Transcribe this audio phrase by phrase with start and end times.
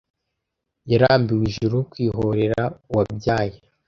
[0.91, 2.61] Yarambiwe Ijuru kwihorera-
[2.91, 3.57] uwabyaye